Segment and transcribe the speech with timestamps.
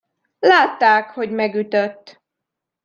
[0.39, 2.21] Látták, hogy megütött!